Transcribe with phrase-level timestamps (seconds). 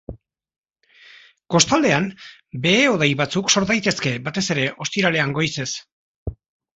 [1.55, 2.07] Kostaldean,
[2.63, 5.69] behe-hodei batzuk sor daitezke, batez ere, ostiralean goizez.